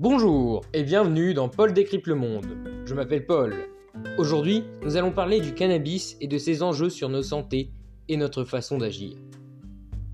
[0.00, 2.46] Bonjour et bienvenue dans Paul décrypte le monde.
[2.84, 3.52] Je m'appelle Paul.
[4.16, 7.72] Aujourd'hui, nous allons parler du cannabis et de ses enjeux sur nos santé
[8.06, 9.16] et notre façon d'agir.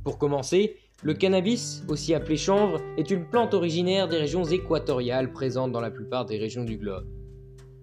[0.03, 5.73] Pour commencer, le cannabis, aussi appelé chanvre, est une plante originaire des régions équatoriales présentes
[5.73, 7.07] dans la plupart des régions du globe.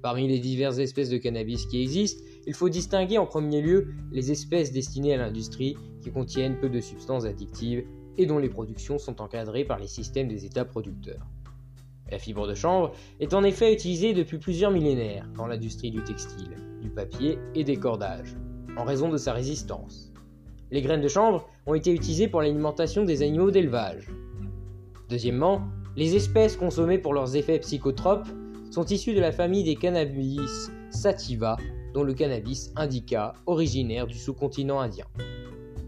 [0.02, 4.32] Parmi les diverses espèces de cannabis qui existent, il faut distinguer en premier lieu les
[4.32, 7.86] espèces destinées à l'industrie qui contiennent peu de substances addictives
[8.18, 11.28] et dont les productions sont encadrées par les systèmes des États producteurs.
[12.12, 16.58] La fibre de chanvre est en effet utilisée depuis plusieurs millénaires dans l'industrie du textile,
[16.82, 18.36] du papier et des cordages,
[18.78, 20.12] en raison de sa résistance.
[20.72, 24.10] Les graines de chanvre ont été utilisées pour l'alimentation des animaux d'élevage.
[25.10, 25.62] Deuxièmement,
[25.96, 28.28] les espèces consommées pour leurs effets psychotropes
[28.72, 31.58] sont issues de la famille des cannabis sativa,
[31.94, 35.08] dont le cannabis indica, originaire du sous-continent indien.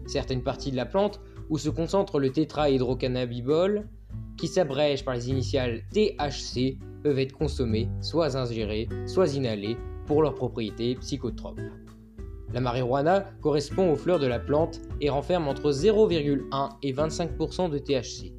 [0.06, 3.88] Certaines parties de la plante, où se concentre le tétrahydrocannabinol,
[4.36, 10.34] qui s'abrègent par les initiales THC peuvent être consommés, soit ingérés, soit inhalés, pour leurs
[10.34, 11.60] propriétés psychotropes.
[12.52, 17.78] La marijuana correspond aux fleurs de la plante et renferme entre 0,1 et 25% de
[17.78, 18.32] THC.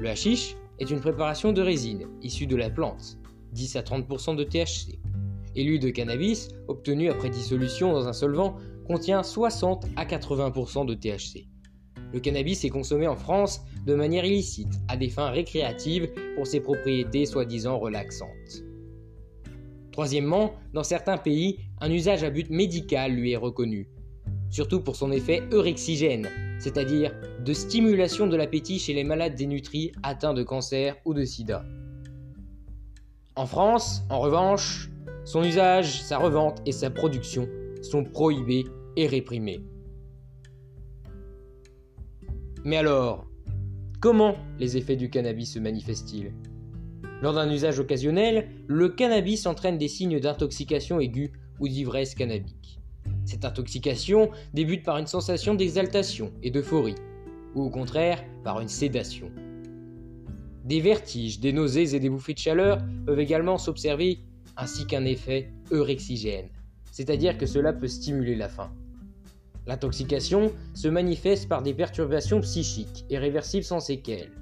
[0.00, 3.18] Le hashish est une préparation de résine issue de la plante,
[3.52, 4.98] 10 à 30% de THC.
[5.56, 10.94] Et l'huile de cannabis, obtenue après dissolution dans un solvant, contient 60 à 80% de
[10.94, 11.48] THC.
[12.12, 16.60] Le cannabis est consommé en France de manière illicite, à des fins récréatives pour ses
[16.60, 18.64] propriétés soi-disant relaxantes.
[19.92, 23.88] Troisièmement, dans certains pays, un usage à but médical lui est reconnu,
[24.50, 26.28] surtout pour son effet eurexigène,
[26.58, 27.14] c'est-à-dire
[27.44, 31.64] de stimulation de l'appétit chez les malades dénutris atteints de cancer ou de sida.
[33.36, 34.90] En France, en revanche,
[35.24, 37.48] son usage, sa revente et sa production
[37.82, 38.64] sont prohibés
[38.96, 39.60] et réprimés.
[42.64, 43.29] Mais alors,
[44.00, 46.32] comment les effets du cannabis se manifestent-ils?
[47.22, 52.80] Lors d'un usage occasionnel, le cannabis entraîne des signes d'intoxication aiguë ou d'ivresse cannabique.
[53.26, 56.94] Cette intoxication débute par une sensation d'exaltation et d'euphorie,
[57.54, 59.30] ou au contraire par une sédation.
[60.64, 64.20] Des vertiges, des nausées et des bouffées de chaleur peuvent également s'observer,
[64.56, 66.48] ainsi qu'un effet eurexigène,
[66.90, 68.72] c'est-à-dire que cela peut stimuler la faim.
[69.66, 74.32] L'intoxication se manifeste par des perturbations psychiques et réversibles sans séquelles,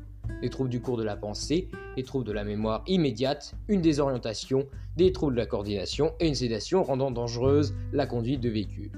[0.41, 4.67] des troubles du cours de la pensée, des troubles de la mémoire immédiate, une désorientation,
[4.97, 8.93] des troubles de la coordination et une sédation rendant dangereuse la conduite de véhicule.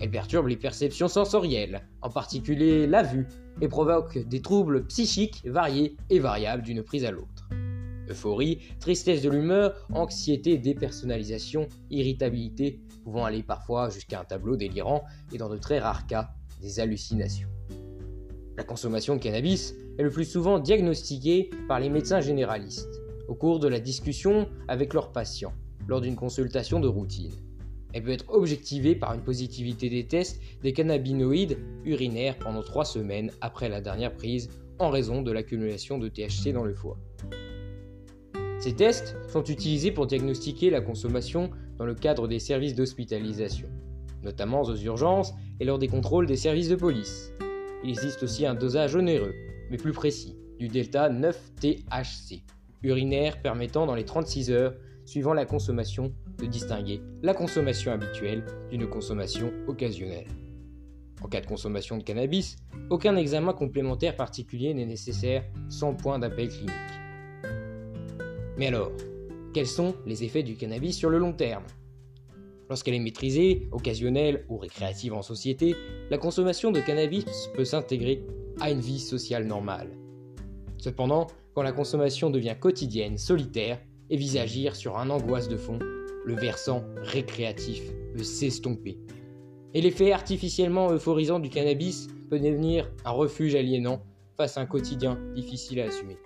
[0.00, 3.26] Elle perturbe les perceptions sensorielles, en particulier la vue,
[3.60, 7.48] et provoque des troubles psychiques variés et variables d'une prise à l'autre.
[8.10, 15.38] Euphorie, tristesse de l'humeur, anxiété, dépersonnalisation, irritabilité, pouvant aller parfois jusqu'à un tableau délirant et
[15.38, 17.48] dans de très rares cas, des hallucinations.
[18.56, 23.58] La consommation de cannabis est le plus souvent diagnostiquée par les médecins généralistes au cours
[23.58, 25.52] de la discussion avec leurs patients
[25.86, 27.32] lors d'une consultation de routine.
[27.92, 33.30] Elle peut être objectivée par une positivité des tests des cannabinoïdes urinaires pendant trois semaines
[33.40, 34.48] après la dernière prise
[34.78, 36.98] en raison de l'accumulation de THC dans le foie.
[38.58, 43.68] Ces tests sont utilisés pour diagnostiquer la consommation dans le cadre des services d'hospitalisation,
[44.22, 47.32] notamment aux urgences et lors des contrôles des services de police.
[47.82, 49.34] Il existe aussi un dosage onéreux,
[49.70, 52.42] mais plus précis, du delta 9-THC,
[52.82, 54.74] urinaire permettant dans les 36 heures
[55.04, 60.26] suivant la consommation de distinguer la consommation habituelle d'une consommation occasionnelle.
[61.22, 62.56] En cas de consommation de cannabis,
[62.90, 66.70] aucun examen complémentaire particulier n'est nécessaire sans point d'appel clinique.
[68.58, 68.92] Mais alors,
[69.54, 71.64] quels sont les effets du cannabis sur le long terme
[72.68, 75.76] Lorsqu'elle est maîtrisée, occasionnelle ou récréative en société,
[76.10, 78.24] la consommation de cannabis peut s'intégrer
[78.60, 79.96] à une vie sociale normale.
[80.78, 83.80] Cependant, quand la consommation devient quotidienne, solitaire,
[84.10, 87.82] et vise à agir sur un angoisse de fond, le versant récréatif
[88.14, 88.98] peut s'estomper.
[89.72, 94.02] Et l'effet artificiellement euphorisant du cannabis peut devenir un refuge aliénant
[94.36, 96.16] face à un quotidien difficile à assumer.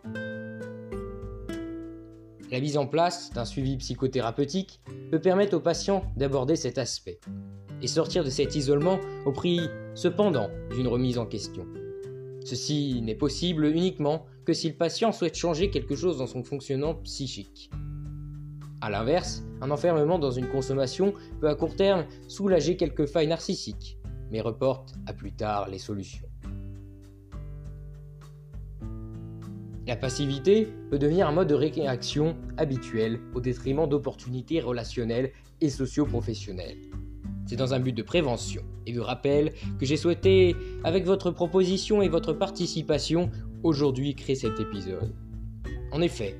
[2.50, 4.80] La mise en place d'un suivi psychothérapeutique
[5.10, 7.20] peut permettre aux patients d'aborder cet aspect
[7.82, 9.60] et sortir de cet isolement au prix,
[9.94, 11.66] cependant, d'une remise en question.
[12.44, 16.94] Ceci n'est possible uniquement que si le patient souhaite changer quelque chose dans son fonctionnement
[16.94, 17.70] psychique.
[18.80, 23.98] A l'inverse, un enfermement dans une consommation peut à court terme soulager quelques failles narcissiques,
[24.30, 26.27] mais reporte à plus tard les solutions.
[29.88, 35.32] La passivité peut devenir un mode de réaction habituel au détriment d'opportunités relationnelles
[35.62, 36.76] et socio-professionnelles.
[37.46, 40.54] C'est dans un but de prévention et de rappel que j'ai souhaité,
[40.84, 43.30] avec votre proposition et votre participation,
[43.62, 45.14] aujourd'hui créer cet épisode.
[45.90, 46.36] En effet,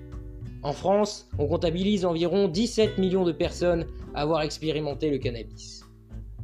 [0.63, 5.87] en France, on comptabilise environ 17 millions de personnes à avoir expérimenté le cannabis.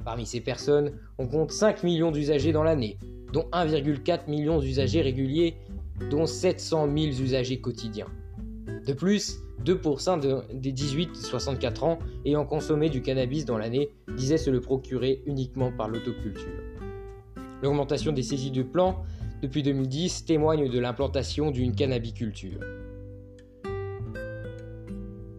[0.07, 2.97] Parmi ces personnes, on compte 5 millions d'usagers dans l'année,
[3.35, 5.57] dont 1,4 million d'usagers réguliers,
[6.11, 8.09] dont 700 000 usagers quotidiens.
[8.87, 14.61] De plus, 2% des 18-64 ans ayant consommé du cannabis dans l'année disaient se le
[14.61, 16.63] procurer uniquement par l'autoculture.
[17.63, 19.05] L'augmentation des saisies de plants
[19.41, 22.61] depuis 2010 témoigne de l'implantation d'une cannabiculture.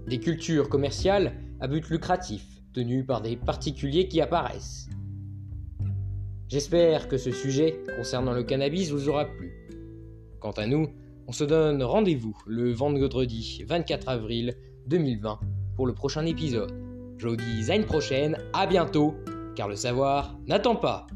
[0.07, 4.89] Des cultures commerciales à but lucratif, tenues par des particuliers qui apparaissent.
[6.47, 9.64] J'espère que ce sujet concernant le cannabis vous aura plu.
[10.39, 10.89] Quant à nous,
[11.27, 14.55] on se donne rendez-vous le vendredi 24 avril
[14.87, 15.39] 2020
[15.75, 16.73] pour le prochain épisode.
[17.17, 19.15] Je vous dis à une prochaine, à bientôt,
[19.55, 21.07] car le savoir n'attend pas.